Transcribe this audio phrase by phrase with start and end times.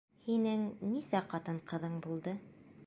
[0.29, 0.63] Һинең
[0.93, 2.37] нисә ҡатын-ҡыҙың булды?